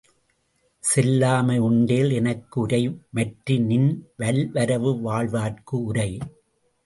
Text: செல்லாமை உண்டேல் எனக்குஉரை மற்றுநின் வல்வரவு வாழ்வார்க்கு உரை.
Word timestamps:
செல்லாமை 0.83 1.57
உண்டேல் 1.59 2.11
எனக்குஉரை 2.11 2.81
மற்றுநின் 3.15 3.87
வல்வரவு 4.17 4.93
வாழ்வார்க்கு 5.01 5.77
உரை. 5.83 6.09